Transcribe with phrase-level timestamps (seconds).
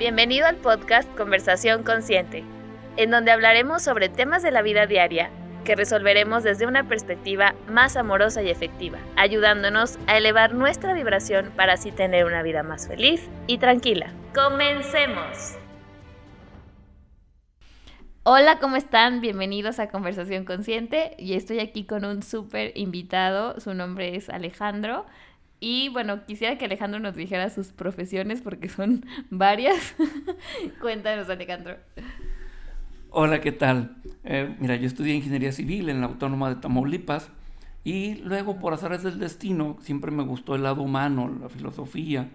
[0.00, 2.42] Bienvenido al podcast Conversación Consciente,
[2.96, 5.28] en donde hablaremos sobre temas de la vida diaria
[5.62, 11.74] que resolveremos desde una perspectiva más amorosa y efectiva, ayudándonos a elevar nuestra vibración para
[11.74, 14.10] así tener una vida más feliz y tranquila.
[14.34, 15.58] ¡Comencemos!
[18.22, 19.20] Hola, ¿cómo están?
[19.20, 25.04] Bienvenidos a Conversación Consciente y estoy aquí con un súper invitado, su nombre es Alejandro.
[25.60, 29.94] Y bueno, quisiera que Alejandro nos dijera sus profesiones porque son varias.
[30.80, 31.76] Cuéntanos, Alejandro.
[33.10, 33.96] Hola, ¿qué tal?
[34.24, 37.30] Eh, mira, yo estudié ingeniería civil en la Autónoma de Tamaulipas
[37.84, 42.30] y luego por azares del destino siempre me gustó el lado humano, la filosofía.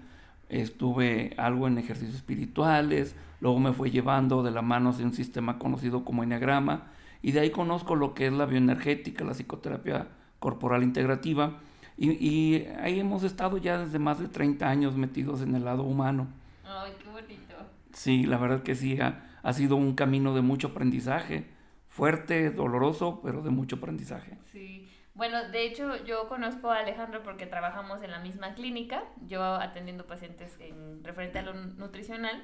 [0.50, 5.58] Estuve algo en ejercicios espirituales, luego me fue llevando de la mano hacia un sistema
[5.58, 6.92] conocido como Enneagrama
[7.24, 11.60] y de ahí conozco lo que es la bioenergética, la psicoterapia corporal integrativa
[11.98, 15.84] y, y ahí hemos estado ya desde más de 30 años metidos en el lado
[15.84, 16.28] humano.
[16.64, 17.56] Ay, qué bonito.
[17.94, 21.46] Sí, la verdad que sí, ha, ha sido un camino de mucho aprendizaje,
[21.88, 24.38] fuerte, doloroso, pero de mucho aprendizaje.
[24.52, 24.90] Sí.
[25.14, 30.06] Bueno, de hecho yo conozco a Alejandro porque trabajamos en la misma clínica, yo atendiendo
[30.06, 32.44] pacientes en referente a lo nutricional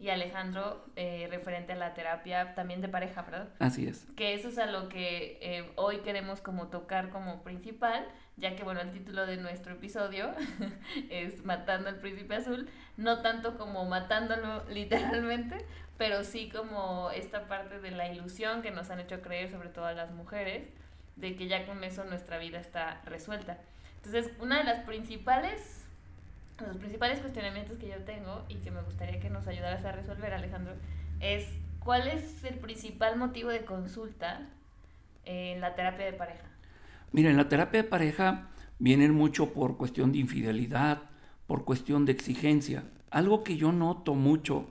[0.00, 3.50] y Alejandro eh, referente a la terapia también de pareja, ¿verdad?
[3.58, 4.06] Así es.
[4.16, 8.64] Que eso es a lo que eh, hoy queremos como tocar como principal, ya que
[8.64, 10.32] bueno, el título de nuestro episodio
[11.10, 15.66] es Matando al Príncipe Azul, no tanto como matándolo literalmente,
[15.98, 19.84] pero sí como esta parte de la ilusión que nos han hecho creer, sobre todo
[19.84, 20.66] a las mujeres,
[21.16, 23.58] de que ya con eso nuestra vida está resuelta.
[23.96, 25.79] Entonces, una de las principales,
[26.66, 30.32] los principales cuestionamientos que yo tengo y que me gustaría que nos ayudaras a resolver,
[30.32, 30.74] Alejandro,
[31.20, 31.46] es
[31.80, 34.48] cuál es el principal motivo de consulta
[35.24, 36.44] en la terapia de pareja.
[37.12, 41.02] Mira, en la terapia de pareja vienen mucho por cuestión de infidelidad,
[41.46, 42.84] por cuestión de exigencia.
[43.10, 44.68] Algo que yo noto mucho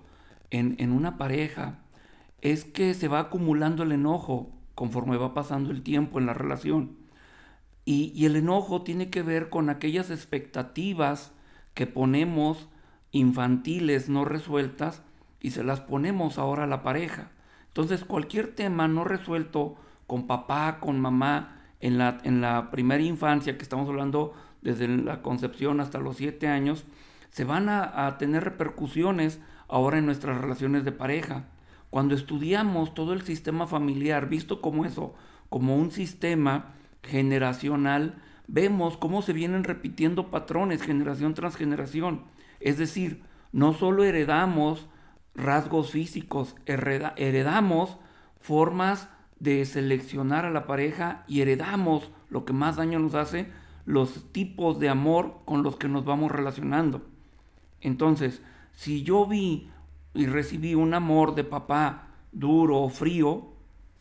[0.49, 1.79] en, en una pareja
[2.41, 6.97] es que se va acumulando el enojo conforme va pasando el tiempo en la relación.
[7.83, 11.33] Y, y, el enojo tiene que ver con aquellas expectativas
[11.79, 12.67] que ponemos
[13.13, 15.01] infantiles no resueltas
[15.39, 17.31] y se las ponemos ahora a la pareja.
[17.67, 23.57] Entonces cualquier tema no resuelto con papá, con mamá, en la, en la primera infancia,
[23.57, 26.83] que estamos hablando desde la concepción hasta los siete años,
[27.29, 31.45] se van a, a tener repercusiones ahora en nuestras relaciones de pareja.
[31.89, 35.15] Cuando estudiamos todo el sistema familiar, visto como eso,
[35.47, 36.73] como un sistema
[37.03, 42.23] generacional, vemos cómo se vienen repitiendo patrones generación tras generación.
[42.59, 43.21] Es decir,
[43.51, 44.89] no solo heredamos
[45.35, 47.97] rasgos físicos, heredamos
[48.39, 49.07] formas
[49.39, 53.51] de seleccionar a la pareja y heredamos lo que más daño nos hace,
[53.85, 57.03] los tipos de amor con los que nos vamos relacionando.
[57.81, 58.41] Entonces,
[58.73, 59.69] si yo vi
[60.13, 63.53] y recibí un amor de papá duro o frío,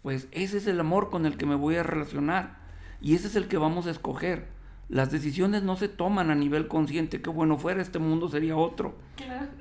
[0.02, 2.57] pues ese es el amor con el que me voy a relacionar
[3.00, 4.46] y ese es el que vamos a escoger.
[4.88, 8.96] Las decisiones no se toman a nivel consciente, que bueno fuera este mundo sería otro.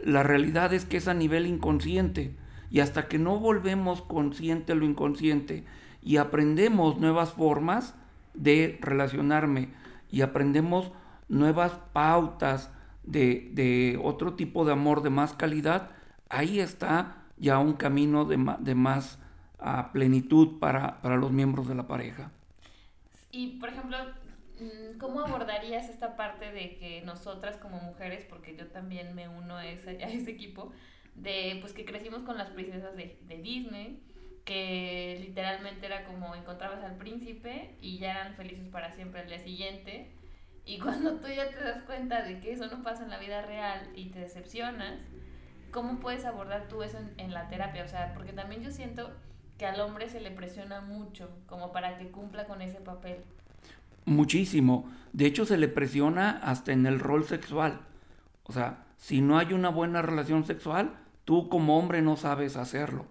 [0.03, 2.35] La realidad es que es a nivel inconsciente
[2.69, 5.65] y hasta que no volvemos consciente lo inconsciente
[6.01, 7.95] y aprendemos nuevas formas
[8.33, 9.69] de relacionarme
[10.09, 10.91] y aprendemos
[11.27, 12.71] nuevas pautas
[13.03, 15.89] de, de otro tipo de amor de más calidad,
[16.29, 19.19] ahí está ya un camino de, de más
[19.59, 22.31] uh, plenitud para, para, los miembros de la pareja.
[23.31, 23.97] Y, por ejemplo,
[24.59, 29.57] mm, ¿cómo abordarías esta parte de que nosotras como mujeres, porque yo también me uno
[29.57, 30.71] a ese, a ese equipo,
[31.15, 34.03] de pues que crecimos con las princesas de, de Disney,
[34.45, 39.39] que literalmente era como encontrabas al príncipe y ya eran felices para siempre al día
[39.39, 40.11] siguiente.
[40.65, 43.41] Y cuando tú ya te das cuenta de que eso no pasa en la vida
[43.41, 44.99] real y te decepcionas,
[45.71, 47.83] ¿cómo puedes abordar tú eso en, en, la terapia?
[47.83, 49.11] O sea, porque también yo siento
[49.57, 53.17] que al hombre se le presiona mucho como para que cumpla con ese papel.
[54.05, 54.89] Muchísimo.
[55.13, 57.81] De hecho, se le presiona hasta en el rol sexual.
[58.43, 63.05] O sea, si no hay una buena relación sexual, tú como hombre no sabes hacerlo.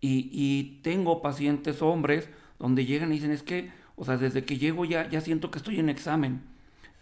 [0.00, 2.28] Y, y tengo pacientes hombres
[2.58, 5.58] donde llegan y dicen, es que, o sea, desde que llego ya, ya siento que
[5.58, 6.42] estoy en examen.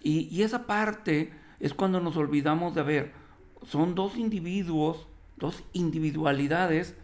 [0.02, 3.12] Y, y esa parte es cuando nos olvidamos de ver,
[3.66, 6.94] son dos individuos, dos individualidades,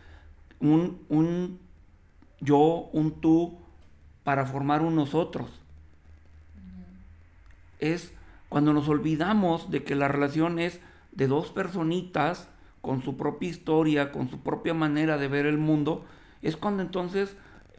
[0.60, 1.58] un, un
[2.40, 3.58] yo, un tú,
[4.24, 5.50] para formar un nosotros.
[7.78, 8.12] Es
[8.48, 10.80] cuando nos olvidamos de que la relación es
[11.12, 12.48] de dos personitas
[12.80, 16.04] con su propia historia, con su propia manera de ver el mundo,
[16.42, 17.36] es cuando entonces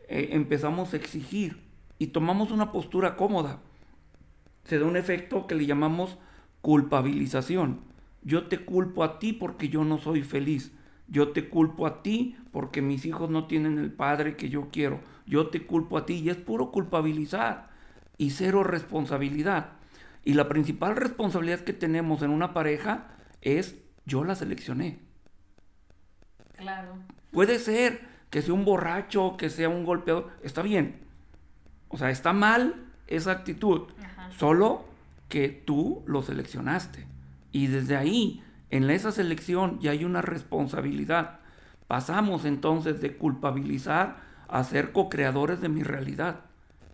[0.09, 1.63] eh, empezamos a exigir
[1.97, 3.59] y tomamos una postura cómoda.
[4.65, 6.17] Se da un efecto que le llamamos
[6.61, 7.87] culpabilización
[8.27, 10.73] yo te culpo a ti porque yo no soy feliz.
[11.07, 14.99] Yo te culpo a ti porque mis hijos no tienen el padre que yo quiero.
[15.25, 17.69] Yo te culpo a ti y es puro culpabilizar
[18.17, 19.71] y cero responsabilidad.
[20.23, 23.07] Y la principal responsabilidad que tenemos en una pareja
[23.41, 24.99] es yo la seleccioné.
[26.57, 26.97] Claro.
[27.31, 30.99] Puede ser que sea un borracho, que sea un golpeador, está bien.
[31.89, 33.83] O sea, está mal esa actitud.
[34.37, 34.85] Solo
[35.29, 37.07] que tú lo seleccionaste.
[37.51, 41.39] Y desde ahí, en esa selección, ya hay una responsabilidad.
[41.87, 44.17] Pasamos entonces de culpabilizar
[44.47, 46.41] a ser co-creadores de mi realidad.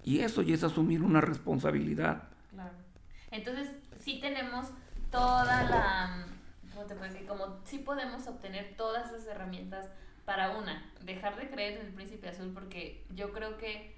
[0.04, 2.24] Y eso ya es asumir una responsabilidad.
[2.52, 2.76] Claro.
[3.32, 4.68] Entonces, sí tenemos
[5.12, 6.26] toda la.
[6.74, 7.28] ¿Cómo te puedo decir?
[7.28, 9.88] Como sí podemos obtener todas esas herramientas
[10.26, 13.96] para una, dejar de creer en el príncipe azul, porque yo creo que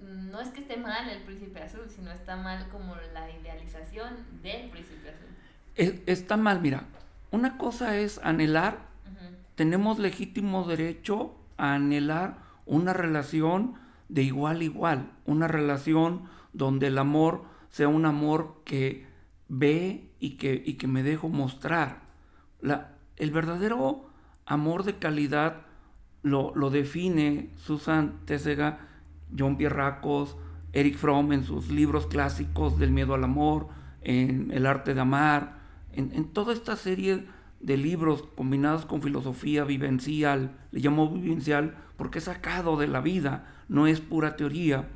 [0.00, 4.70] no es que esté mal el príncipe azul, sino está mal como la idealización del
[4.70, 5.28] príncipe azul.
[5.76, 6.84] Está mal, mira,
[7.30, 8.86] una cosa es anhelar,
[9.54, 13.74] tenemos legítimo derecho a anhelar una relación
[14.08, 19.06] de igual a igual, una relación donde el amor sea un amor que
[19.48, 22.00] ve y que, y que me dejo mostrar.
[22.60, 24.10] La, el verdadero
[24.44, 25.62] amor de calidad
[26.22, 28.80] lo, lo define Susan Tesega
[29.36, 30.36] John Pierracos,
[30.72, 33.68] Eric Fromm en sus libros clásicos del miedo al amor,
[34.02, 35.55] en El arte de amar,
[35.96, 37.26] en, toda esta serie
[37.60, 43.46] de libros combinados con filosofía vivencial, le llamo vivencial porque es sacado de la vida,
[43.68, 44.88] no es pura teoría.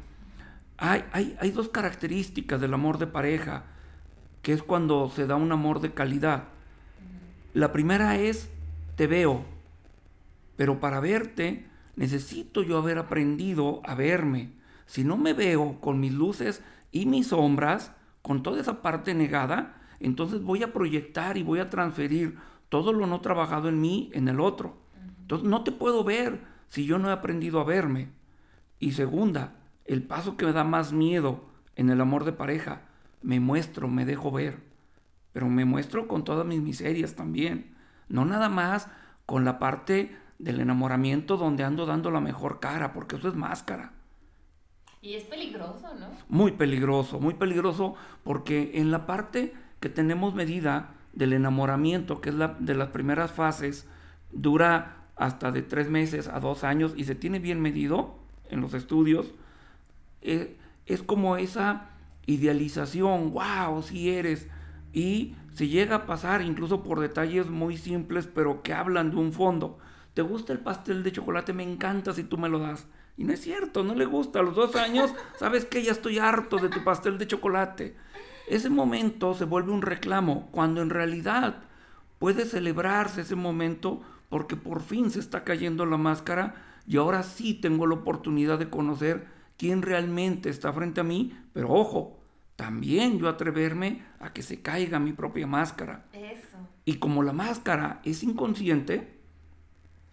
[0.76, 3.64] Hay, hay, hay dos características del amor de pareja,
[4.43, 6.44] que es cuando se da un amor de calidad.
[7.55, 8.50] La primera es,
[8.97, 9.44] te veo,
[10.56, 11.67] pero para verte
[11.97, 14.52] necesito yo haber aprendido a verme.
[14.87, 16.62] Si no me veo con mis luces
[16.93, 17.93] y mis sombras,
[18.23, 22.38] con toda esa parte negada, entonces voy a proyectar y voy a transferir
[22.69, 24.76] todo lo no trabajado en mí en el otro.
[25.20, 28.08] Entonces no te puedo ver si yo no he aprendido a verme.
[28.79, 31.44] Y segunda, el paso que me da más miedo
[31.76, 32.82] en el amor de pareja,
[33.23, 34.58] me muestro, me dejo ver.
[35.32, 37.76] Pero me muestro con todas mis miserias también.
[38.08, 38.88] No nada más
[39.26, 43.93] con la parte del enamoramiento donde ando dando la mejor cara, porque eso es máscara.
[45.02, 46.08] Y es peligroso, ¿no?
[46.29, 47.94] Muy peligroso, muy peligroso,
[48.25, 53.32] porque en la parte que tenemos medida del enamoramiento, que es la de las primeras
[53.32, 53.86] fases,
[54.30, 58.14] dura hasta de tres meses a dos años y se tiene bien medido
[58.48, 59.34] en los estudios,
[60.22, 60.56] eh,
[60.86, 61.90] es como esa
[62.26, 64.48] idealización, wow, si eres,
[64.92, 69.32] y se llega a pasar incluso por detalles muy simples, pero que hablan de un
[69.32, 69.78] fondo.
[70.14, 71.52] ¿te gusta el pastel de chocolate?
[71.52, 72.86] Me encanta si tú me lo das.
[73.16, 74.40] Y no es cierto, no le gusta.
[74.40, 77.96] A los dos años, sabes que ya estoy harto de tu pastel de chocolate.
[78.50, 81.62] Ese momento se vuelve un reclamo, cuando en realidad
[82.19, 87.55] puede celebrarse ese momento porque por fin se está cayendo la máscara y ahora sí
[87.55, 92.19] tengo la oportunidad de conocer quién realmente está frente a mí, pero ojo,
[92.56, 96.06] también yo atreverme a que se caiga mi propia máscara.
[96.12, 96.58] Eso.
[96.85, 99.20] Y como la máscara es inconsciente,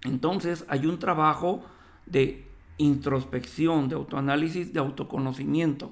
[0.03, 1.65] entonces hay un trabajo
[2.05, 2.45] de
[2.77, 5.91] introspección, de autoanálisis, de autoconocimiento.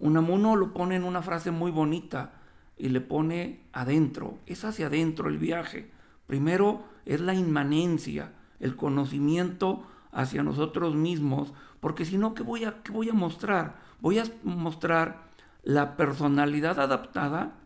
[0.00, 2.32] Unamuno lo pone en una frase muy bonita
[2.76, 5.90] y le pone adentro, es hacia adentro el viaje.
[6.26, 12.82] Primero es la inmanencia, el conocimiento hacia nosotros mismos, porque si no, ¿qué voy, a,
[12.82, 13.76] ¿qué voy a mostrar?
[14.00, 15.28] Voy a mostrar
[15.62, 17.56] la personalidad adaptada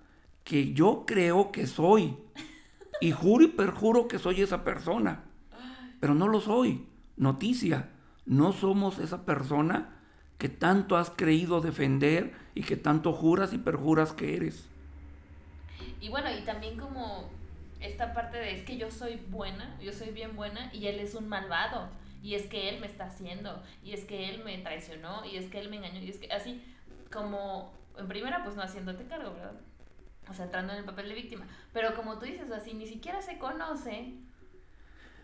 [0.45, 2.17] que yo creo que soy.
[3.01, 5.25] Y juro y perjuro que soy esa persona.
[6.01, 6.87] Pero no lo soy.
[7.17, 7.91] Noticia,
[8.27, 10.02] no somos esa persona
[10.43, 14.67] que tanto has creído defender y que tanto juras y perjuras que eres.
[16.01, 17.31] Y bueno, y también como
[17.79, 21.15] esta parte de es que yo soy buena, yo soy bien buena y él es
[21.15, 21.91] un malvado.
[22.25, 25.47] Y es que él me está haciendo, y es que él me traicionó, y es
[25.47, 26.61] que él me engañó, y es que así
[27.13, 29.55] como en primera pues no haciéndote cargo, ¿verdad?
[30.29, 31.47] o sea, entrando en el papel de víctima.
[31.73, 34.15] Pero como tú dices, así ni siquiera se conoce,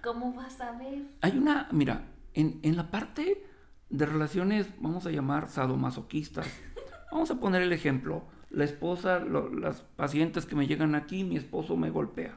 [0.00, 1.02] ¿cómo vas a ver?
[1.22, 3.48] Hay una, mira, en, en la parte
[3.90, 6.46] de relaciones, vamos a llamar sadomasoquistas,
[7.12, 11.76] vamos a poner el ejemplo, la esposa, las pacientes que me llegan aquí, mi esposo
[11.76, 12.36] me golpea.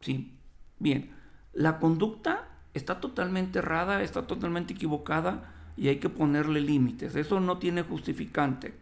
[0.00, 0.34] Sí,
[0.78, 1.10] bien,
[1.52, 7.58] la conducta está totalmente errada, está totalmente equivocada y hay que ponerle límites, eso no
[7.58, 8.74] tiene justificante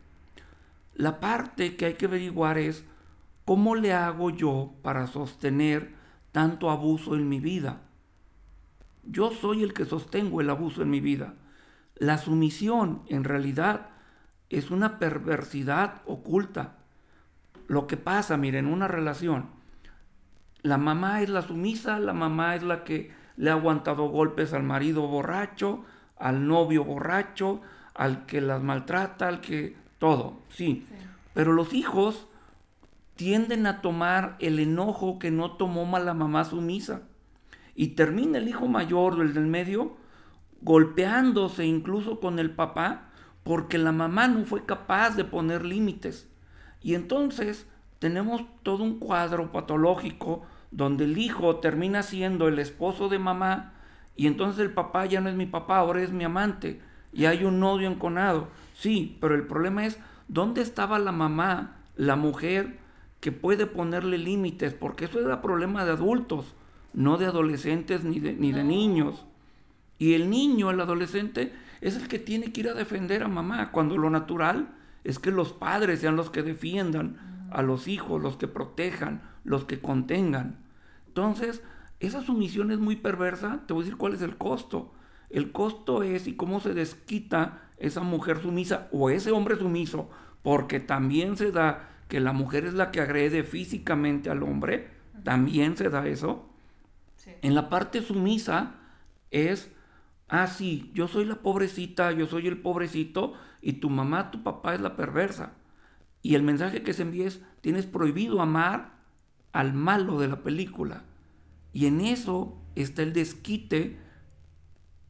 [0.97, 2.85] la parte que hay que averiguar es
[3.45, 5.95] cómo le hago yo para sostener
[6.33, 7.83] tanto abuso en mi vida.
[9.05, 11.35] Yo soy el que sostengo el abuso en mi vida.
[11.97, 13.89] La sumisión en realidad
[14.51, 16.77] es una perversidad oculta.
[17.69, 19.47] Lo que pasa, miren, en una relación,
[20.63, 24.63] la mamá es la sumisa, la mamá es la que le ha aguantado golpes al
[24.63, 25.85] marido borracho,
[26.19, 27.61] al novio borracho,
[27.95, 30.87] al que las maltrata, al que todo, sí.
[31.35, 32.27] Pero los hijos
[33.15, 37.03] tienden a tomar el enojo que no tomó la mamá sumisa.
[37.75, 39.97] Y termina el hijo mayor, el del medio,
[40.63, 43.11] golpeándose incluso con el papá,
[43.43, 46.29] porque la mamá no fue capaz de poner límites.
[46.83, 47.67] Y entonces
[47.99, 53.73] tenemos todo un cuadro patológico donde el hijo termina siendo el esposo de mamá
[54.17, 56.81] y entonces el papá ya no es mi papá, ahora es mi amante
[57.13, 58.49] y hay un odio enconado.
[58.75, 59.99] Sí, pero el problema es
[60.29, 62.79] dónde estaba la mamá, la mujer
[63.21, 66.55] que puede ponerle límites, porque eso era problema de adultos,
[66.93, 69.25] no de adolescentes ni de, ni de niños.
[69.99, 73.71] Y el niño, el adolescente, es el que tiene que ir a defender a mamá,
[73.73, 74.75] cuando lo natural
[75.05, 79.65] es que los padres sean los que defiendan a los hijos, los que protejan, los
[79.65, 80.59] que contengan.
[81.07, 81.63] Entonces,
[82.01, 83.63] esa sumisión es muy perversa.
[83.67, 84.93] Te voy a decir cuál es el costo.
[85.31, 90.11] El costo es y cómo se desquita esa mujer sumisa o ese hombre sumiso,
[90.43, 94.91] porque también se da que la mujer es la que agrede físicamente al hombre,
[95.25, 96.49] también se da eso.
[97.43, 98.77] En la parte sumisa
[99.31, 99.71] es,
[100.29, 104.75] ah, sí, yo soy la pobrecita, yo soy el pobrecito, y tu mamá, tu papá
[104.75, 105.53] es la perversa.
[106.23, 108.97] Y el mensaje que se envía es, tienes prohibido amar
[109.53, 111.05] al malo de la película.
[111.73, 113.99] Y en eso está el desquite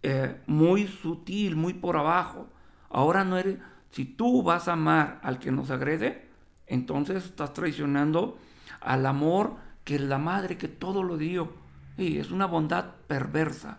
[0.03, 2.49] eh, muy sutil, muy por abajo.
[2.91, 3.59] Ahora no eres,
[3.91, 6.29] si tú vas a amar al que nos agrede,
[6.67, 8.39] entonces estás traicionando
[8.81, 11.53] al amor que la madre que todo lo dio.
[11.97, 13.79] Y es una bondad perversa.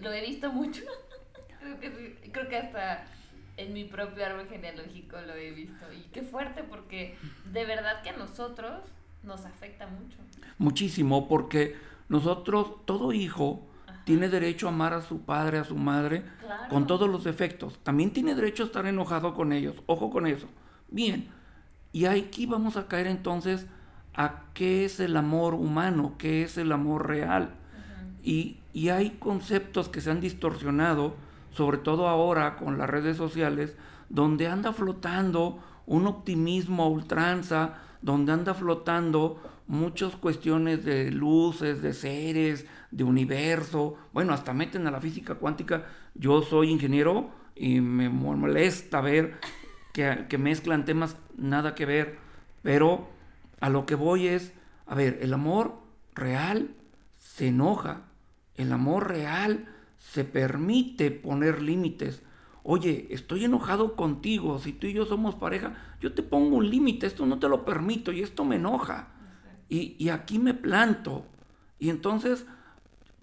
[0.00, 0.82] Lo he visto mucho.
[1.60, 3.04] creo, que, creo que hasta
[3.56, 5.92] en mi propio árbol genealógico lo he visto.
[5.92, 7.16] Y qué fuerte, porque
[7.52, 8.84] de verdad que a nosotros
[9.22, 10.16] nos afecta mucho.
[10.58, 11.76] Muchísimo, porque
[12.08, 13.66] nosotros, todo hijo,
[14.04, 16.24] tiene derecho a amar a su padre, a su madre,
[16.70, 17.78] con todos los defectos.
[17.82, 19.82] También tiene derecho a estar enojado con ellos.
[19.84, 20.46] Ojo con eso.
[20.88, 21.28] Bien.
[21.92, 23.66] Y aquí vamos a caer entonces
[24.14, 27.54] a qué es el amor humano, qué es el amor real.
[28.28, 31.16] Y, hay conceptos que se han distorsionado
[31.50, 33.74] sobre todo ahora con las redes sociales,
[34.10, 41.94] donde anda flotando un optimismo a ultranza, donde anda flotando muchas cuestiones de luces, de
[41.94, 45.86] seres, de universo, bueno, hasta meten a la física cuántica.
[46.14, 49.40] Yo soy ingeniero y me molesta ver
[49.94, 52.18] que, que mezclan temas nada que ver,
[52.62, 53.08] pero
[53.60, 54.52] a lo que voy es,
[54.86, 55.80] a ver, el amor
[56.14, 56.74] real
[57.16, 58.07] se enoja,
[58.58, 59.66] el amor real
[59.98, 62.22] se permite poner límites.
[62.62, 67.06] Oye, estoy enojado contigo, si tú y yo somos pareja, yo te pongo un límite,
[67.06, 69.08] esto no te lo permito y esto me enoja.
[69.68, 71.24] Y, y aquí me planto.
[71.78, 72.46] Y entonces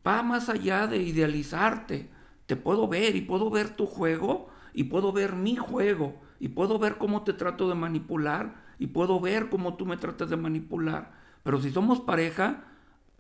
[0.06, 2.10] va más allá de idealizarte.
[2.48, 6.80] Te puedo ver y puedo ver tu juego y puedo ver mi juego y puedo
[6.80, 11.12] ver cómo te trato de manipular y puedo ver cómo tú me tratas de manipular.
[11.44, 12.64] Pero si somos pareja,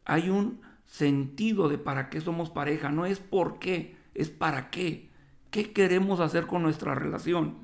[0.05, 5.09] hay un sentido de para qué somos pareja, no es por qué, es para qué.
[5.51, 7.55] ¿Qué queremos hacer con nuestra relación?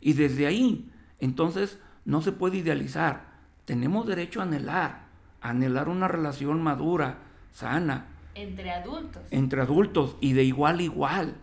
[0.00, 3.28] Y desde ahí, entonces, no se puede idealizar.
[3.64, 5.06] Tenemos derecho a anhelar,
[5.40, 7.18] a anhelar una relación madura,
[7.52, 8.06] sana.
[8.34, 9.22] Entre adultos.
[9.30, 11.36] Entre adultos y de igual a igual.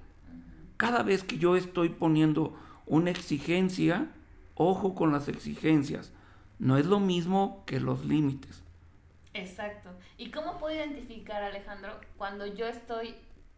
[0.77, 4.09] Cada vez que yo estoy poniendo una exigencia,
[4.55, 6.11] ojo con las exigencias.
[6.59, 8.64] No es lo mismo que los límites.
[9.35, 9.89] Exacto.
[10.17, 13.15] ¿Y cómo puedo identificar, Alejandro, cuando yo estoy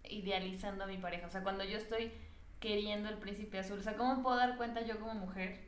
[0.10, 1.28] idealizando a mi pareja?
[1.28, 2.12] O sea, cuando yo estoy
[2.60, 3.80] queriendo el príncipe azul.
[3.80, 5.68] O sea, ¿cómo puedo dar cuenta yo como mujer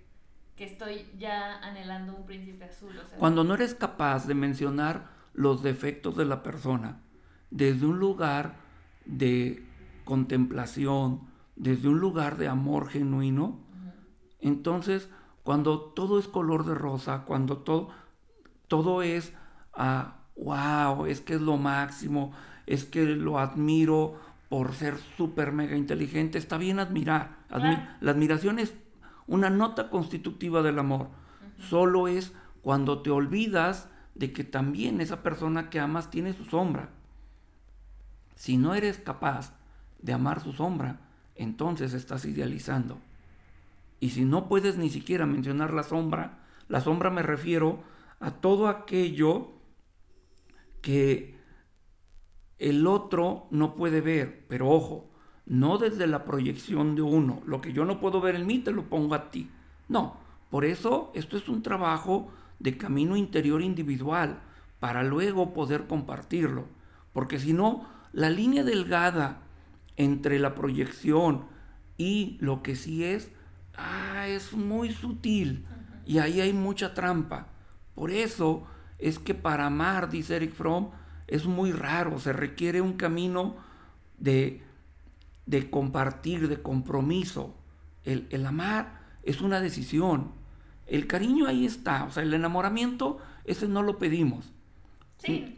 [0.55, 2.99] que estoy ya anhelando un príncipe azul?
[3.17, 7.01] cuando no eres capaz de mencionar los defectos de la persona
[7.51, 8.55] desde un lugar
[9.05, 9.63] de
[10.03, 13.59] contemplación, desde un lugar de amor genuino,
[14.41, 15.09] entonces
[15.43, 17.89] cuando todo es color de rosa, cuando todo,
[18.67, 19.33] todo es
[19.79, 22.33] a, wow, es que es lo máximo,
[22.67, 24.19] es que lo admiro
[24.49, 26.37] por ser súper mega inteligente.
[26.37, 27.37] Está bien admirar.
[28.01, 28.73] La admiración es
[29.25, 31.07] una nota constitutiva del amor.
[31.57, 36.89] Solo es cuando te olvidas de que también esa persona que amas tiene su sombra.
[38.35, 39.53] Si no eres capaz
[40.01, 40.99] de amar su sombra,
[41.35, 42.97] entonces estás idealizando.
[44.01, 47.81] Y si no puedes ni siquiera mencionar la sombra, la sombra me refiero
[48.19, 49.58] a todo aquello
[50.81, 51.37] que
[52.57, 55.09] el otro no puede ver, pero ojo,
[55.45, 58.71] no desde la proyección de uno, lo que yo no puedo ver en mí te
[58.71, 59.49] lo pongo a ti.
[59.87, 60.17] No,
[60.49, 64.41] por eso esto es un trabajo de camino interior individual,
[64.79, 66.67] para luego poder compartirlo.
[67.13, 69.41] Porque si no, la línea delgada
[69.97, 71.45] entre la proyección
[71.97, 73.31] y lo que sí es,
[73.75, 75.65] ah, es muy sutil
[76.05, 77.47] y ahí hay mucha trampa.
[77.93, 78.65] Por eso
[78.99, 80.89] es que para amar, dice Eric Fromm,
[81.27, 83.55] es muy raro, se requiere un camino
[84.17, 84.61] de,
[85.45, 87.55] de compartir, de compromiso.
[88.03, 90.31] El, el amar es una decisión.
[90.85, 94.51] El cariño ahí está, o sea, el enamoramiento, ese no lo pedimos.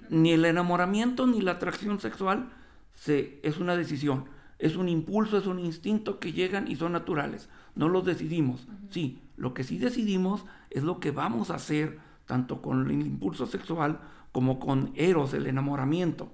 [0.10, 2.50] Ni el enamoramiento ni la atracción sexual
[2.94, 4.26] se, es una decisión.
[4.60, 7.50] Es un impulso, es un instinto que llegan y son naturales.
[7.76, 8.68] No los decidimos.
[8.90, 12.00] Sí, lo que sí decidimos es lo que vamos a hacer
[12.32, 14.00] tanto con el impulso sexual
[14.32, 16.32] como con eros, el enamoramiento.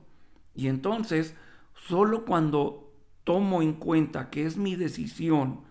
[0.54, 1.36] Y entonces,
[1.74, 5.62] solo cuando tomo en cuenta que es mi decisión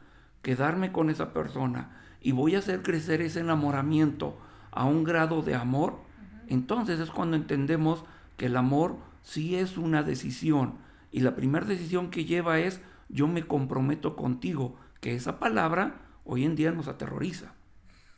[0.43, 4.37] quedarme con esa persona y voy a hacer crecer ese enamoramiento
[4.73, 6.01] a un grado de amor,
[6.49, 8.05] entonces es cuando entendemos
[8.37, 10.79] que el amor sí es una decisión.
[11.13, 16.45] Y la primera decisión que lleva es yo me comprometo contigo, que esa palabra hoy
[16.45, 17.53] en día nos aterroriza,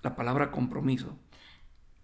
[0.02, 1.18] la palabra compromiso.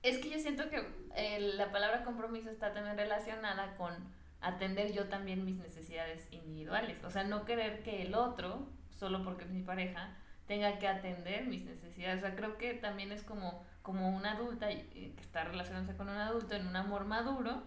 [0.05, 3.93] Es que yo siento que eh, la palabra compromiso está también relacionada con
[4.41, 7.03] atender yo también mis necesidades individuales.
[7.03, 10.15] O sea, no querer que el otro, solo porque es mi pareja,
[10.47, 12.19] tenga que atender mis necesidades.
[12.19, 16.17] O sea, creo que también es como como una adulta que está relacionándose con un
[16.17, 17.63] adulto en un amor maduro,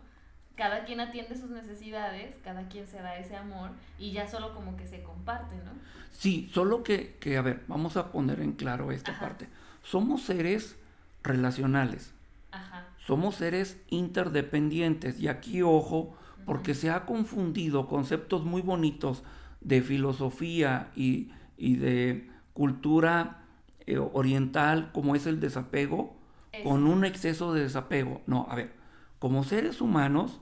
[0.55, 4.75] cada quien atiende sus necesidades, cada quien se da ese amor y ya solo como
[4.75, 5.73] que se comparte, ¿no?
[6.11, 9.47] Sí, solo que, que a ver, vamos a poner en claro esta parte.
[9.83, 10.75] Somos seres
[11.21, 12.15] relacionales.
[12.57, 12.87] Ajá.
[13.05, 19.23] Somos seres interdependientes y aquí ojo, porque se ha confundido conceptos muy bonitos
[19.61, 23.43] de filosofía y, y de cultura
[23.85, 26.17] eh, oriental como es el desapego
[26.63, 28.21] con un exceso de desapego.
[28.25, 28.73] No, a ver,
[29.19, 30.41] como seres humanos,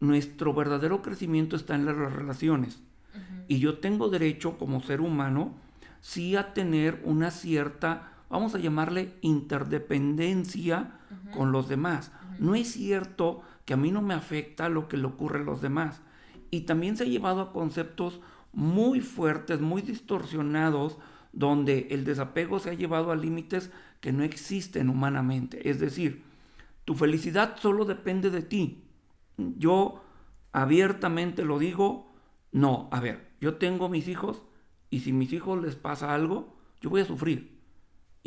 [0.00, 2.82] nuestro verdadero crecimiento está en las relaciones.
[3.48, 5.54] Y yo tengo derecho como ser humano,
[6.00, 10.95] sí a tener una cierta, vamos a llamarle interdependencia
[11.32, 12.12] con los demás.
[12.38, 15.60] No es cierto que a mí no me afecta lo que le ocurre a los
[15.60, 16.00] demás.
[16.50, 18.20] Y también se ha llevado a conceptos
[18.52, 20.98] muy fuertes, muy distorsionados,
[21.32, 25.68] donde el desapego se ha llevado a límites que no existen humanamente.
[25.68, 26.22] Es decir,
[26.84, 28.84] tu felicidad solo depende de ti.
[29.36, 30.02] Yo
[30.52, 32.10] abiertamente lo digo,
[32.52, 34.42] no, a ver, yo tengo mis hijos
[34.88, 37.55] y si mis hijos les pasa algo, yo voy a sufrir.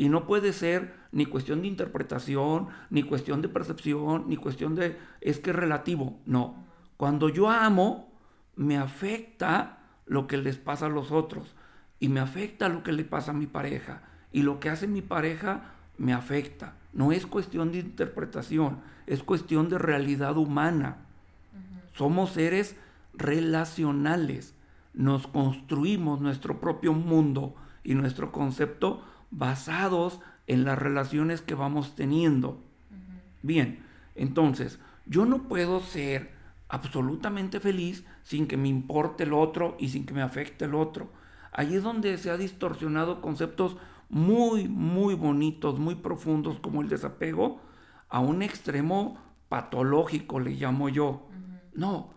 [0.00, 4.96] Y no puede ser ni cuestión de interpretación, ni cuestión de percepción, ni cuestión de
[5.20, 6.18] es que es relativo.
[6.24, 6.54] No.
[6.96, 8.10] Cuando yo amo,
[8.56, 11.54] me afecta lo que les pasa a los otros
[11.98, 14.00] y me afecta lo que le pasa a mi pareja.
[14.32, 16.76] Y lo que hace mi pareja me afecta.
[16.94, 20.96] No es cuestión de interpretación, es cuestión de realidad humana.
[21.92, 22.74] Somos seres
[23.12, 24.54] relacionales.
[24.94, 32.60] Nos construimos nuestro propio mundo y nuestro concepto basados en las relaciones que vamos teniendo.
[33.42, 36.32] Bien, entonces, yo no puedo ser
[36.68, 41.10] absolutamente feliz sin que me importe el otro y sin que me afecte el otro.
[41.52, 43.76] Allí es donde se ha distorsionado conceptos
[44.08, 47.60] muy, muy bonitos, muy profundos como el desapego
[48.08, 51.28] a un extremo patológico, le llamo yo.
[51.74, 52.10] No,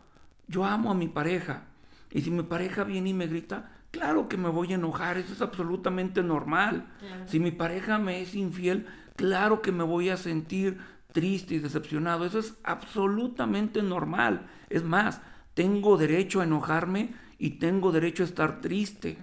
[0.48, 1.64] yo amo a mi pareja.
[2.12, 5.34] Y si mi pareja viene y me grita, claro que me voy a enojar, eso
[5.34, 6.88] es absolutamente normal.
[7.28, 10.80] Si mi pareja me es infiel, claro que me voy a sentir
[11.12, 14.48] triste y decepcionado, eso es absolutamente normal.
[14.70, 15.22] Es más,
[15.54, 19.20] tengo derecho a enojarme y tengo derecho a estar triste.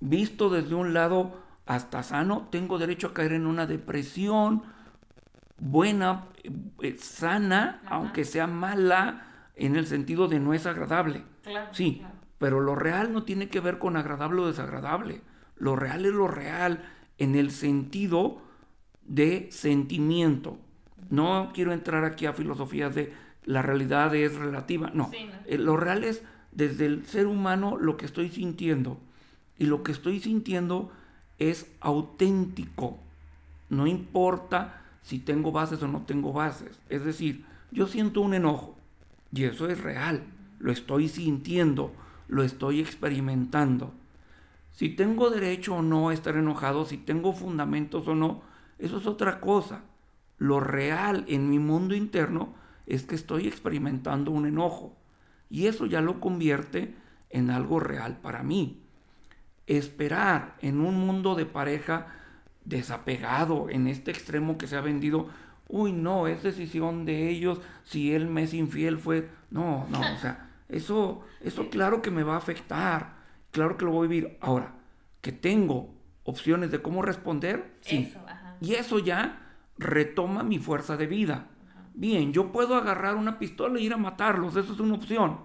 [0.00, 4.62] Visto desde un lado hasta sano, tengo derecho a caer en una depresión
[5.58, 6.24] buena,
[6.80, 11.24] eh, sana, aunque sea mala en el sentido de no es agradable.
[11.72, 12.02] sí,
[12.42, 15.20] pero lo real no tiene que ver con agradable o desagradable.
[15.58, 16.82] Lo real es lo real
[17.18, 18.42] en el sentido
[19.06, 20.58] de sentimiento.
[21.08, 23.12] No quiero entrar aquí a filosofías de
[23.44, 25.08] la realidad es relativa, no.
[25.46, 28.98] Eh, lo real es desde el ser humano lo que estoy sintiendo.
[29.56, 30.90] Y lo que estoy sintiendo
[31.38, 32.98] es auténtico.
[33.70, 36.80] No importa si tengo bases o no tengo bases.
[36.88, 38.76] Es decir, yo siento un enojo
[39.32, 40.24] y eso es real.
[40.58, 41.92] Lo estoy sintiendo,
[42.28, 43.92] lo estoy experimentando.
[44.70, 48.42] Si tengo derecho o no a estar enojado, si tengo fundamentos o no,
[48.78, 49.82] eso es otra cosa.
[50.38, 52.54] Lo real en mi mundo interno
[52.86, 54.96] es que estoy experimentando un enojo.
[55.50, 56.94] Y eso ya lo convierte
[57.30, 58.80] en algo real para mí.
[59.66, 62.06] Esperar en un mundo de pareja
[62.64, 65.28] desapegado, en este extremo que se ha vendido
[65.72, 70.18] uy, no, es decisión de ellos, si él me es infiel fue, no, no, o
[70.18, 73.16] sea, eso, eso claro que me va a afectar,
[73.50, 74.38] claro que lo voy a vivir.
[74.40, 74.74] Ahora,
[75.20, 78.12] que tengo opciones de cómo responder, sí.
[78.60, 81.48] Y eso ya retoma mi fuerza de vida.
[81.94, 85.38] Bien, yo puedo agarrar una pistola e ir a matarlos, eso es una opción.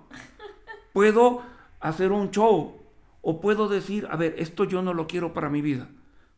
[0.94, 1.44] Puedo
[1.80, 2.82] hacer un show
[3.22, 5.90] o puedo decir, a ver, esto yo no lo quiero para mi vida.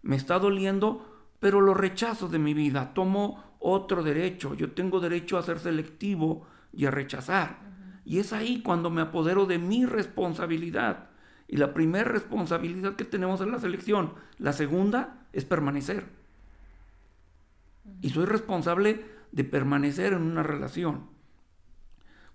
[0.01, 1.05] Me está doliendo,
[1.39, 2.93] pero lo rechazo de mi vida.
[2.93, 4.55] Tomo otro derecho.
[4.55, 7.59] Yo tengo derecho a ser selectivo y a rechazar.
[8.05, 11.09] Y es ahí cuando me apodero de mi responsabilidad.
[11.47, 14.13] Y la primera responsabilidad que tenemos es la selección.
[14.37, 16.05] La segunda es permanecer.
[18.01, 21.07] Y soy responsable de permanecer en una relación.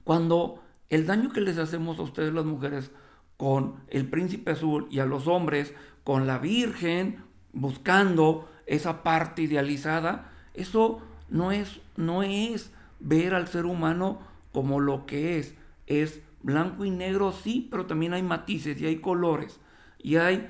[0.05, 2.91] Cuando el daño que les hacemos a ustedes las mujeres
[3.37, 5.75] con el príncipe azul y a los hombres
[6.05, 13.67] con la virgen buscando esa parte idealizada, eso no es, no es ver al ser
[13.67, 14.21] humano
[14.55, 15.55] como lo que es.
[15.87, 19.61] Es blanco y negro, sí, pero también hay matices y hay colores
[19.99, 20.49] y hay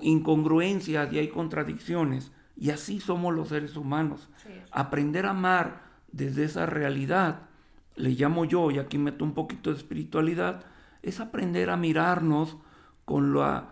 [0.00, 2.32] incongruencias y hay contradicciones.
[2.56, 4.30] Y así somos los seres humanos.
[4.70, 7.48] Aprender a amar desde esa realidad,
[7.96, 10.64] le llamo yo, y aquí meto un poquito de espiritualidad,
[11.02, 12.56] es aprender a mirarnos
[13.04, 13.64] con los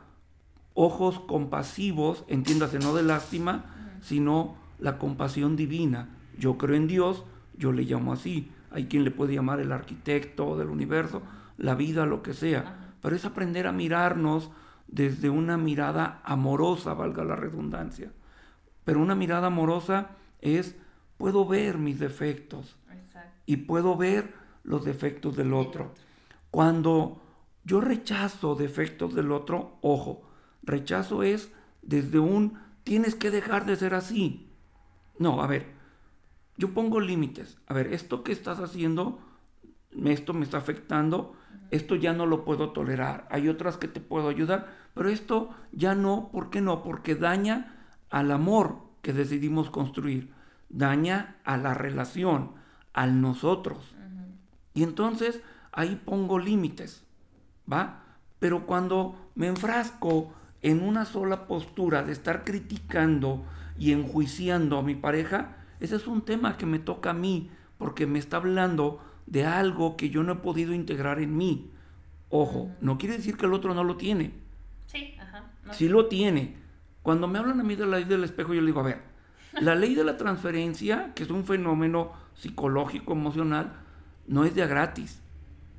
[0.74, 6.08] ojos compasivos, entiéndase, no de lástima, sino la compasión divina.
[6.36, 7.24] Yo creo en Dios,
[7.56, 8.50] yo le llamo así.
[8.72, 11.22] Hay quien le puede llamar el arquitecto del universo,
[11.58, 12.94] la vida, lo que sea.
[13.00, 14.50] Pero es aprender a mirarnos
[14.86, 18.12] desde una mirada amorosa, valga la redundancia.
[18.84, 20.76] Pero una mirada amorosa es,
[21.16, 22.76] puedo ver mis defectos
[23.46, 25.94] y puedo ver los defectos del otro.
[26.50, 27.22] Cuando
[27.64, 30.22] yo rechazo defectos del otro, ojo,
[30.62, 31.50] rechazo es
[31.82, 34.48] desde un tienes que dejar de ser así.
[35.18, 35.66] No, a ver,
[36.56, 37.58] yo pongo límites.
[37.66, 39.18] A ver, esto que estás haciendo,
[40.04, 41.34] esto me está afectando,
[41.70, 43.26] esto ya no lo puedo tolerar.
[43.30, 46.82] Hay otras que te puedo ayudar, pero esto ya no, ¿por qué no?
[46.82, 50.32] Porque daña al amor que decidimos construir,
[50.68, 52.52] daña a la relación,
[52.92, 53.94] al nosotros.
[54.74, 55.40] Y entonces
[55.72, 57.04] ahí pongo límites,
[57.70, 58.02] ¿va?
[58.38, 63.44] Pero cuando me enfrasco en una sola postura de estar criticando
[63.78, 68.06] y enjuiciando a mi pareja, ese es un tema que me toca a mí, porque
[68.06, 71.72] me está hablando de algo que yo no he podido integrar en mí.
[72.30, 74.32] Ojo, no quiere decir que el otro no lo tiene.
[74.86, 75.50] Sí, ajá.
[75.72, 76.54] Sí lo tiene.
[77.02, 79.02] Cuando me hablan a mí de la ley del espejo, yo le digo, a ver,
[79.60, 83.72] la ley de la transferencia, que es un fenómeno psicológico, emocional,
[84.28, 85.20] no es de gratis.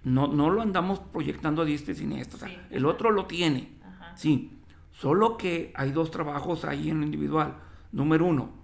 [0.04, 2.50] No, no lo andamos proyectando a diestra y siniestra.
[2.72, 3.70] el otro lo tiene.
[4.16, 4.52] Sí.
[4.92, 7.56] Solo que hay dos trabajos ahí en lo individual.
[7.94, 8.63] Número uno,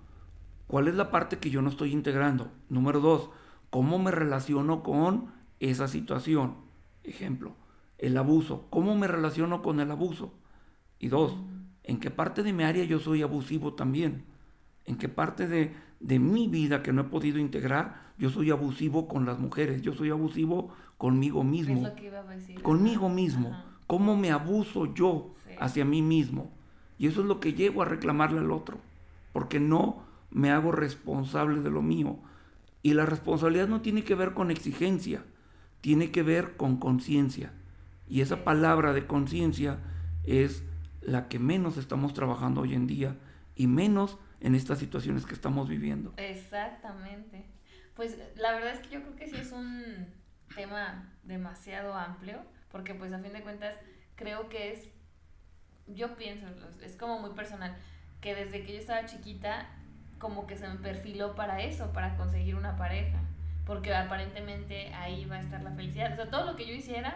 [0.69, 2.51] ¿cuál es la parte que yo no estoy integrando?
[2.69, 3.31] Número dos,
[3.71, 6.57] ¿cómo me relaciono con esa situación?
[7.03, 7.55] Ejemplo,
[7.97, 8.67] el abuso.
[8.69, 10.31] ¿Cómo me relaciono con el abuso?
[10.99, 11.35] Y dos,
[11.83, 14.25] ¿en qué parte de mi área yo soy abusivo también?
[14.85, 19.07] ¿En qué parte de, de mi vida que no he podido integrar yo soy abusivo
[19.07, 19.81] con las mujeres?
[19.81, 21.81] Yo soy abusivo conmigo mismo.
[22.61, 23.63] Conmigo mismo.
[23.87, 26.51] ¿Cómo me abuso yo hacia mí mismo?
[26.99, 28.77] Y eso es lo que llego a reclamarle al otro,
[29.33, 32.19] porque no me hago responsable de lo mío.
[32.81, 35.23] Y la responsabilidad no tiene que ver con exigencia,
[35.81, 37.51] tiene que ver con conciencia.
[38.07, 39.79] Y esa palabra de conciencia
[40.23, 40.63] es
[41.01, 43.17] la que menos estamos trabajando hoy en día
[43.55, 46.13] y menos en estas situaciones que estamos viviendo.
[46.17, 47.45] Exactamente.
[47.95, 50.07] Pues la verdad es que yo creo que sí es un
[50.55, 52.39] tema demasiado amplio,
[52.71, 53.75] porque pues a fin de cuentas
[54.15, 54.89] creo que es,
[55.87, 56.47] yo pienso,
[56.81, 57.75] es como muy personal,
[58.21, 59.67] que desde que yo estaba chiquita
[60.19, 63.19] como que se me perfiló para eso, para conseguir una pareja,
[63.65, 66.13] porque aparentemente ahí va a estar la felicidad.
[66.13, 67.15] O sea, todo lo que yo hiciera,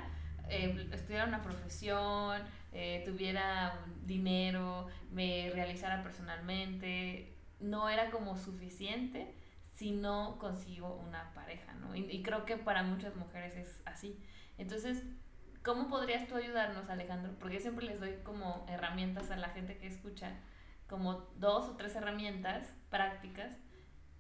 [0.50, 9.36] eh, estudiara una profesión, eh, tuviera dinero, me realizara personalmente, no era como suficiente
[9.76, 11.96] si no consigo una pareja, ¿no?
[11.96, 14.20] Y, creo que para muchas mujeres es así.
[14.58, 15.04] Entonces,
[15.64, 17.34] ¿cómo podrías tú ayudarnos, Alejandro?
[17.40, 20.32] Porque yo siempre les doy como herramientas a la gente que escucha,
[20.94, 23.58] como dos o tres herramientas prácticas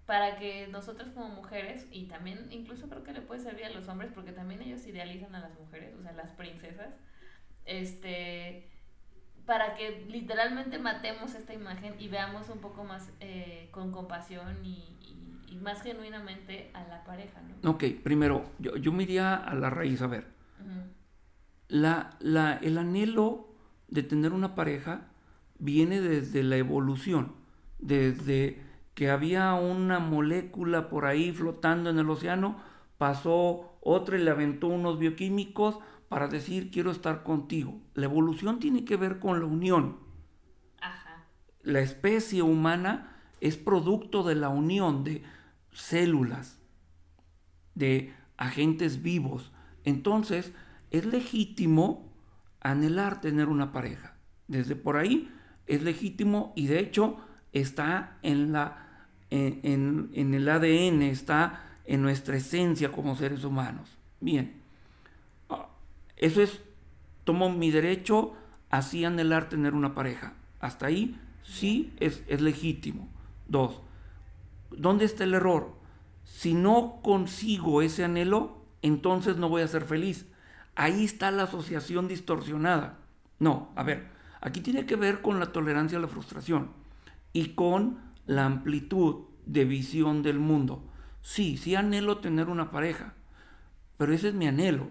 [0.07, 3.87] para que nosotros como mujeres, y también incluso creo que le puede servir a los
[3.89, 6.95] hombres, porque también ellos idealizan a las mujeres, o sea, las princesas,
[7.65, 8.71] este,
[9.45, 14.89] para que literalmente matemos esta imagen y veamos un poco más eh, con compasión y,
[15.61, 17.69] más genuinamente a la pareja, ¿no?
[17.69, 20.25] Ok, primero, yo, yo me iría a la raíz, a ver.
[21.67, 23.55] la, la, el anhelo
[23.89, 25.12] de tener una pareja
[25.63, 27.31] viene desde la evolución,
[27.79, 28.61] desde
[28.93, 32.57] que había una molécula por ahí flotando en el océano,
[32.97, 37.81] pasó otra y le aventó unos bioquímicos para decir quiero estar contigo.
[37.93, 39.97] La evolución tiene que ver con la unión.
[41.61, 45.23] La especie humana es producto de la unión de
[45.71, 46.59] células,
[47.73, 49.53] de agentes vivos.
[49.85, 50.51] Entonces,
[50.91, 52.13] es legítimo
[52.59, 54.17] anhelar tener una pareja.
[54.47, 55.32] Desde por ahí
[55.67, 57.17] es legítimo y de hecho
[57.51, 63.97] está en, la, en, el ADN, está en nuestra esencia como seres humanos.
[64.19, 64.53] Bien,
[65.49, 65.67] ah,
[66.17, 66.61] eso es,
[67.23, 68.33] tomo mi derecho
[68.69, 70.33] así anhelar tener una pareja.
[70.59, 73.07] Hasta ahí sí es, es legítimo.
[73.47, 73.81] Dos,
[74.71, 75.75] ¿dónde está el error?
[76.23, 80.25] Si no consigo ese anhelo, entonces no voy a ser feliz.
[80.75, 82.97] Ahí está la asociación distorsionada.
[83.39, 84.12] No, a ver,
[84.43, 86.71] aquí tiene que ver con la tolerancia a la frustración
[87.31, 90.83] y con la amplitud de visión del mundo.
[91.21, 93.13] Sí, sí anhelo tener una pareja,
[93.97, 94.89] pero ese es mi anhelo.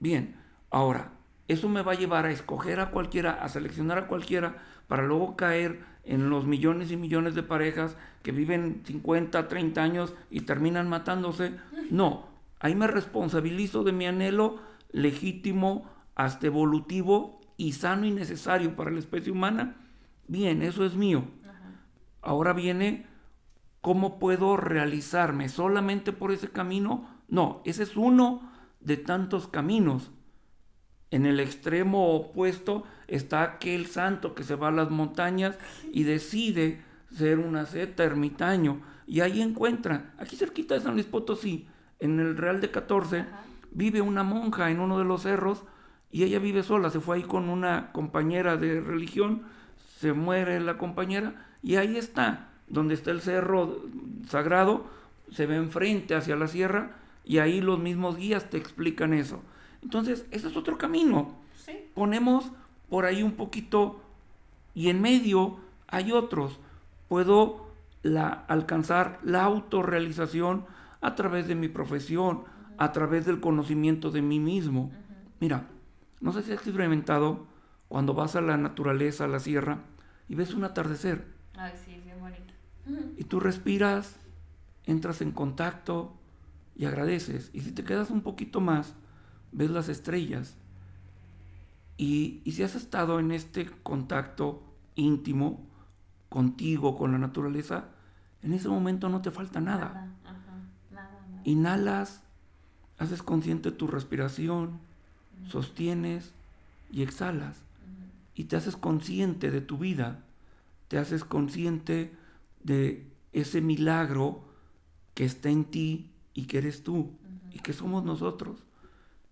[0.00, 0.36] Bien,
[0.70, 1.12] ahora,
[1.48, 5.34] eso me va a llevar a escoger a cualquiera, a seleccionar a cualquiera, para luego
[5.34, 10.90] caer en los millones y millones de parejas que viven 50, 30 años y terminan
[10.90, 11.54] matándose.
[11.90, 12.26] No,
[12.60, 14.60] ahí me responsabilizo de mi anhelo
[14.92, 19.76] legítimo, hasta evolutivo y sano y necesario para la especie humana.
[20.28, 21.24] Bien, eso es mío.
[22.22, 23.06] Ahora viene
[23.82, 27.06] cómo puedo realizarme solamente por ese camino.
[27.28, 30.10] No, ese es uno de tantos caminos.
[31.10, 35.58] En el extremo opuesto está aquel santo que se va a las montañas
[35.92, 38.82] y decide ser una asceta ermitaño.
[39.06, 41.66] Y ahí encuentra, aquí cerquita de San Luis Potosí,
[41.98, 43.24] en el Real de 14,
[43.72, 45.64] vive una monja en uno de los cerros
[46.10, 46.90] y ella vive sola.
[46.90, 49.42] Se fue ahí con una compañera de religión,
[49.98, 53.82] se muere la compañera y ahí está, donde está el cerro
[54.28, 54.86] sagrado,
[55.30, 59.42] se ve enfrente hacia la sierra y ahí los mismos guías te explican eso.
[59.82, 61.36] Entonces, ese es otro camino.
[61.94, 62.50] Ponemos
[62.88, 64.00] por ahí un poquito
[64.74, 66.58] y en medio hay otros.
[67.08, 67.68] Puedo
[68.02, 70.64] la, alcanzar la autorrealización
[71.00, 72.44] a través de mi profesión,
[72.76, 74.90] a través del conocimiento de mí mismo.
[75.40, 75.66] Mira,
[76.20, 77.46] no sé si has experimentado
[77.88, 79.84] cuando vas a la naturaleza, a la sierra,
[80.28, 81.26] y ves un atardecer.
[81.56, 82.54] Ay, sí, es bien bonito.
[83.16, 84.16] Y tú respiras,
[84.84, 86.14] entras en contacto
[86.74, 87.50] y agradeces.
[87.52, 88.94] Y si te quedas un poquito más,
[89.52, 90.56] ves las estrellas.
[91.96, 94.62] Y, si has estado en este contacto
[94.94, 95.66] íntimo
[96.28, 97.86] contigo, con la naturaleza,
[98.42, 100.14] en ese momento no te falta nada.
[101.44, 102.22] Inhalas,
[102.98, 104.78] haces consciente tu respiración,
[105.46, 106.32] sostienes
[106.90, 107.62] y exhalas.
[108.34, 110.24] Y te haces consciente de tu vida,
[110.88, 112.14] te haces consciente
[112.62, 114.44] de ese milagro
[115.14, 117.10] que está en ti y que eres tú
[117.52, 118.62] y que somos nosotros.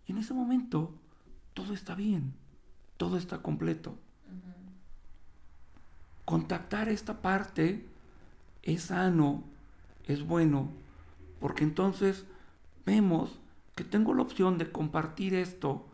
[0.07, 0.92] Y en ese momento
[1.55, 2.35] todo está bien,
[2.97, 3.97] todo está completo.
[6.25, 7.87] Contactar esta parte
[8.62, 9.45] es sano,
[10.07, 10.71] es bueno,
[11.40, 12.25] porque entonces
[12.85, 13.38] vemos
[13.77, 15.87] que tengo la opción de compartir esto,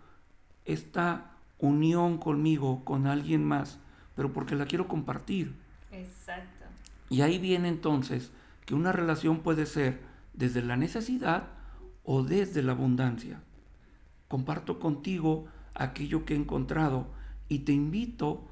[0.65, 3.79] esta unión conmigo, con alguien más,
[4.15, 5.55] pero porque la quiero compartir.
[5.91, 6.67] Exacto.
[7.11, 8.33] Y ahí viene entonces
[8.65, 10.01] que una relación puede ser
[10.33, 11.49] desde la necesidad
[12.05, 13.41] o desde la abundancia
[14.33, 15.45] comparto contigo
[15.75, 17.07] aquello que he encontrado
[17.51, 18.49] y te invito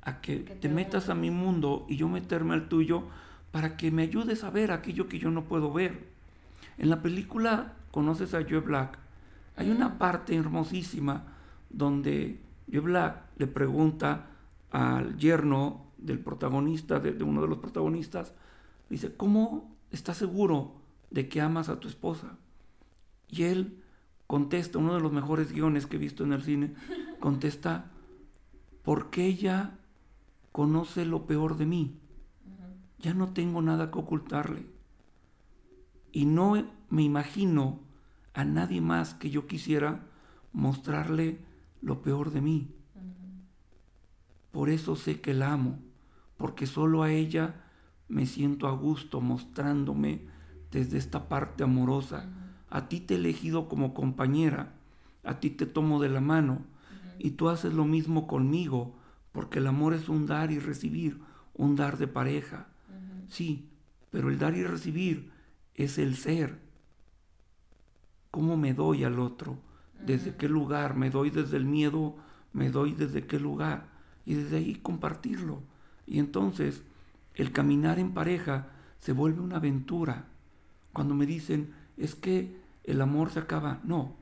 [0.00, 3.08] a que, te, metas a mi mundo y yo meterme al tuyo
[3.50, 6.06] para que me ayudes a ver aquello que yo no puedo ver.
[6.78, 8.96] En la película conoces a Joe Black.
[9.56, 11.24] Hay una parte hermosísima
[11.76, 14.30] donde Joe Black le pregunta
[14.70, 18.34] al yerno del protagonista, de, de uno de los protagonistas,
[18.88, 20.72] dice, ¿cómo estás seguro
[21.10, 22.38] de que amas a tu esposa?
[23.28, 23.82] Y él
[24.26, 26.74] contesta, uno de los mejores guiones que he visto en el cine,
[27.20, 27.90] contesta,
[28.82, 29.78] porque ella
[30.52, 31.98] conoce lo peor de mí.
[32.98, 34.66] Ya no tengo nada que ocultarle.
[36.12, 36.54] Y no
[36.88, 37.80] me imagino
[38.32, 40.06] a nadie más que yo quisiera
[40.52, 41.38] mostrarle
[41.84, 42.74] lo peor de mí.
[44.50, 45.78] Por eso sé que la amo,
[46.36, 47.64] porque solo a ella
[48.08, 50.26] me siento a gusto mostrándome
[50.70, 52.28] desde esta parte amorosa
[52.74, 54.72] a ti te he elegido como compañera,
[55.22, 56.62] a ti te tomo de la mano
[57.20, 58.96] y tú haces lo mismo conmigo,
[59.30, 61.20] porque el amor es un dar y recibir,
[61.54, 62.66] un dar de pareja.
[63.28, 63.68] Sí,
[64.10, 65.30] pero el dar y recibir
[65.76, 66.58] es el ser.
[68.32, 69.56] ¿Cómo me doy al otro?
[70.06, 70.96] ¿Desde qué lugar?
[70.96, 72.14] ¿Me doy desde el miedo?
[72.52, 73.86] ¿Me doy desde qué lugar?
[74.26, 75.60] Y desde ahí compartirlo.
[76.06, 76.82] Y entonces
[77.34, 78.68] el caminar en pareja
[79.00, 80.26] se vuelve una aventura.
[80.92, 84.12] Cuando me dicen, es que el amor se acaba, no.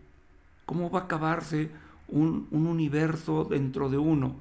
[0.67, 1.71] ¿Cómo va a acabarse
[2.09, 4.37] un, universo dentro de uno?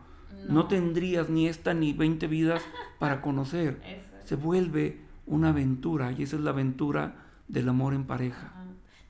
[0.48, 0.68] No.
[0.68, 2.62] tendrías ni esta ni 20 vidas
[3.00, 3.82] para conocer.
[4.24, 7.16] Se vuelve una aventura y esa es la aventura
[7.48, 8.54] del amor en pareja.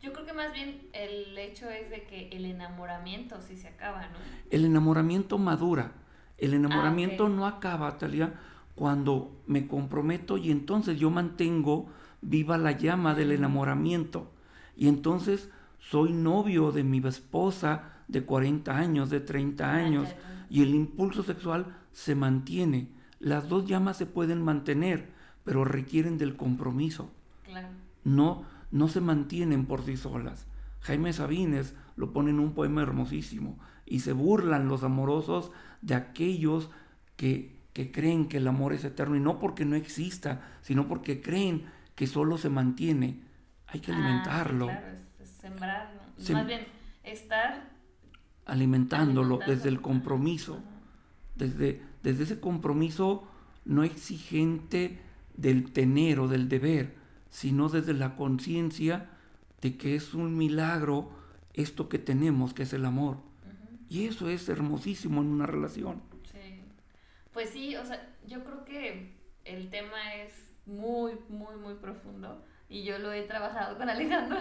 [0.02, 4.02] Yo creo que más bien el hecho es de que el enamoramiento sí se acaba,
[4.08, 4.18] ¿no?
[4.50, 5.92] El enamoramiento madura.
[6.38, 8.34] El enamoramiento ah, no acaba, Talia,
[8.74, 11.88] cuando me comprometo y entonces yo mantengo
[12.22, 14.32] viva la llama del enamoramiento.
[14.76, 20.10] Y entonces soy novio de mi esposa de 40 años, de 30 ah, años,
[20.50, 22.90] y el impulso sexual se mantiene.
[23.20, 25.10] Las dos llamas se pueden mantener,
[25.44, 27.12] pero requieren del compromiso.
[27.44, 27.68] Claro.
[28.04, 30.48] No, no se mantienen por sí solas.
[30.82, 36.70] Jaime Sabines lo pone en un poema hermosísimo y se burlan los amorosos de aquellos
[37.16, 41.66] que, creen que el amor es eterno y no porque no exista, sino porque creen
[41.96, 43.22] que solo se mantiene.
[43.68, 44.68] Hay que ah, alimentarlo.
[44.68, 44.88] claro,
[45.22, 46.02] es, sembrarlo.
[46.32, 46.66] Más bien,
[47.04, 47.70] estar
[48.46, 50.60] alimentándolo desde el compromiso,
[51.36, 53.28] desde, desde ese compromiso
[53.66, 55.00] no exigente
[55.36, 56.96] del tener o del deber,
[57.32, 59.10] sino desde la conciencia
[59.62, 61.10] de que es un milagro
[61.54, 63.18] esto que tenemos, que es el amor.
[63.90, 66.02] Y eso es hermosísimo en una relación.
[66.32, 66.62] Sí.
[67.34, 70.34] Pues sí, o sea, yo creo que el tema es
[70.66, 74.38] muy, muy, muy profundo y yo lo he trabajado con Alejandro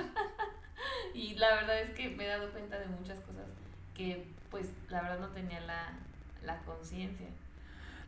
[1.14, 3.46] y la verdad es que me he dado cuenta de muchas cosas
[3.94, 5.94] que pues la verdad no tenía la,
[6.44, 7.26] la conciencia.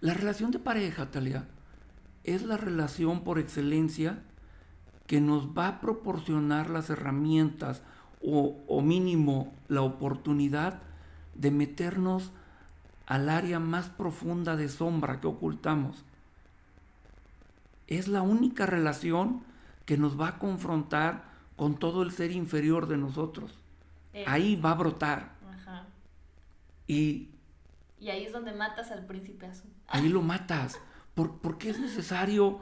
[0.01, 1.47] La relación de pareja, Talia,
[2.25, 4.23] es la relación por excelencia
[5.07, 7.83] que nos va a proporcionar las herramientas
[8.25, 10.81] o, mínimo la oportunidad
[11.35, 12.31] de meternos
[13.07, 16.05] al área más profunda de sombra que ocultamos.
[17.89, 19.43] Es la única relación
[19.87, 21.25] que nos va a confrontar
[21.57, 23.59] con todo el ser inferior de nosotros.
[24.27, 25.33] Ahí va a brotar.
[26.87, 27.29] Y,
[27.99, 29.71] y ahí es donde matas al príncipe azul.
[29.89, 30.79] Ahí lo matas.
[31.15, 32.61] ¿Por, qué es necesario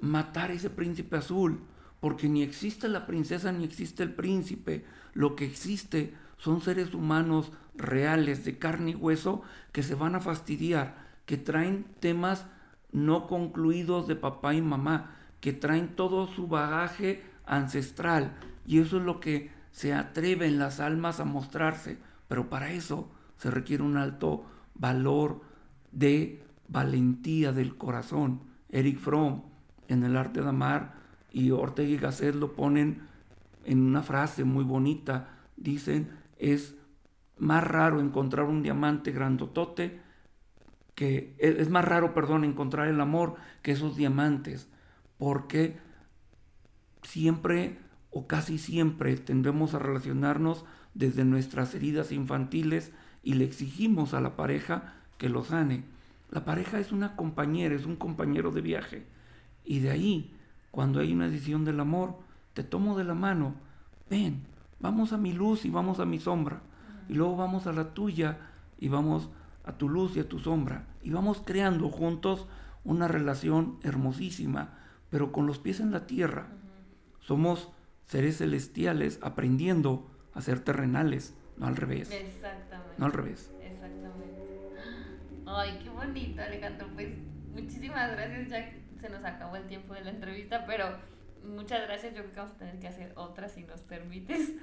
[0.00, 1.60] matar a ese príncipe azul?
[2.06, 4.84] Porque ni existe la princesa ni existe el príncipe.
[5.12, 9.42] Lo que existe son seres humanos reales, de carne y hueso,
[9.72, 12.46] que se van a fastidiar, que traen temas
[12.92, 18.36] no concluidos de papá y mamá, que traen todo su bagaje ancestral.
[18.64, 21.98] Y eso es lo que se atreven las almas a mostrarse.
[22.28, 25.40] Pero para eso se requiere un alto valor
[25.90, 28.42] de valentía del corazón.
[28.68, 29.42] Eric Fromm
[29.88, 31.04] en El arte de amar
[31.36, 33.02] y Ortega y Gasset lo ponen
[33.66, 35.36] en una frase muy bonita.
[35.58, 36.76] Dicen, es
[37.36, 40.00] más raro encontrar un diamante grandotote
[40.94, 44.70] que es más raro, perdón, encontrar el amor que esos diamantes,
[45.18, 45.76] porque
[47.02, 47.76] siempre
[48.10, 54.36] o casi siempre tendemos a relacionarnos desde nuestras heridas infantiles y le exigimos a la
[54.36, 55.84] pareja que lo sane.
[56.30, 59.04] La pareja es una compañera, es un compañero de viaje.
[59.66, 60.35] Y de ahí,
[60.70, 62.16] cuando hay una decisión del amor,
[62.54, 63.54] te tomo de la mano,
[64.10, 64.44] ven,
[64.80, 66.60] vamos a mi luz y vamos a mi sombra.
[67.08, 68.38] Y luego vamos a la tuya
[68.78, 69.30] y vamos
[69.64, 70.86] a tu luz y a tu sombra.
[71.02, 72.46] Y vamos creando juntos
[72.84, 74.78] una relación hermosísima,
[75.10, 76.48] pero con los pies en la tierra.
[77.20, 77.70] Somos
[78.06, 82.10] seres celestiales aprendiendo a ser terrenales, no al revés.
[82.10, 82.94] Exactamente.
[82.98, 83.50] No al revés.
[85.46, 86.88] Ay, qué bonito, Alejandro.
[86.94, 87.14] Pues
[87.54, 88.48] muchísimas gracias.
[88.48, 88.58] Ya
[89.00, 90.86] se nos acabó el tiempo de la entrevista, pero
[91.44, 92.14] muchas gracias.
[92.14, 94.52] Yo creo que vamos a tener que hacer otra si nos permites.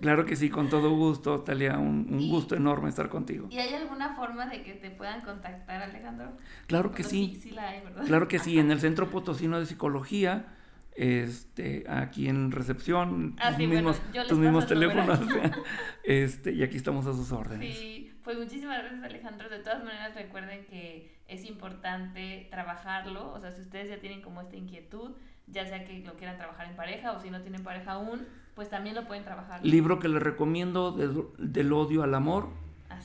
[0.00, 1.78] Claro que sí, con todo gusto, Talia.
[1.78, 3.46] Un, gusto enorme estar contigo.
[3.48, 6.32] ¿Y hay alguna forma de que te puedan contactar, Alejandro?
[6.66, 7.38] Claro que sí.
[7.40, 8.04] Sí, la hay, ¿verdad?
[8.04, 8.58] Claro que sí.
[8.58, 10.46] En el Centro Potosino de Psicología
[10.94, 15.20] este, aquí en recepción, ah, tus mismos, tus mismos teléfonos,
[16.04, 17.76] este, y aquí estamos a sus órdenes.
[17.76, 23.50] Sí, pues muchísimas gracias Alejandro, de todas maneras recuerden que es importante trabajarlo, o sea,
[23.52, 25.12] si ustedes ya tienen como esta inquietud,
[25.46, 28.70] ya sea que lo quieran trabajar en pareja o si no tienen pareja aún, pues
[28.70, 29.64] también lo pueden trabajar.
[29.64, 32.48] Libro que les recomiendo, Del odio al amor,
[32.88, 32.98] ah,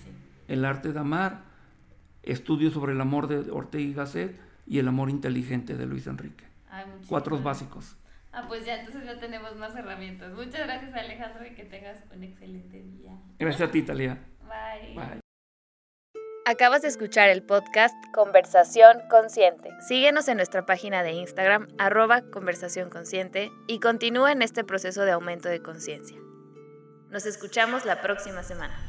[0.48, 1.44] El arte de amar,
[2.24, 6.46] Estudio sobre el amor de Ortega y Gasset y El amor inteligente de Luis Enrique.
[7.08, 7.98] Cuatro básicos.
[8.32, 10.34] Ah, pues ya, entonces ya tenemos más herramientas.
[10.34, 13.18] Muchas gracias, Alejandro, y que tengas un excelente día.
[13.40, 14.20] Gracias a ti, Talia.
[14.50, 14.96] Bye.
[14.96, 15.20] Bye.
[16.46, 19.70] Acabas de escuchar el podcast Conversación Consciente.
[19.88, 25.12] Síguenos en nuestra página de Instagram, arroba Conversación Consciente, y continúa en este proceso de
[25.12, 26.18] aumento de conciencia.
[27.10, 28.89] Nos escuchamos la próxima semana.